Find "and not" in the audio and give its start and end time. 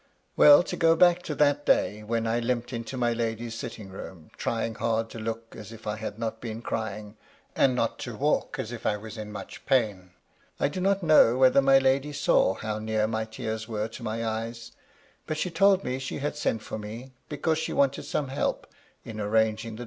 7.55-7.99